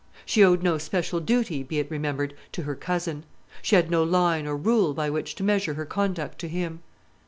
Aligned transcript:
She 0.25 0.43
owed 0.43 0.63
no 0.63 0.79
special 0.79 1.19
duty, 1.19 1.61
be 1.61 1.77
it 1.77 1.91
remembered, 1.91 2.33
to 2.53 2.63
her 2.63 2.73
cousin. 2.73 3.23
She 3.61 3.75
had 3.75 3.91
no 3.91 4.03
line 4.03 4.47
or 4.47 4.57
rule 4.57 4.95
by 4.95 5.11
which 5.11 5.35
to 5.35 5.43
measure 5.43 5.75
her 5.75 5.85
conduct 5.85 6.39
to 6.39 6.47
him. 6.47 6.81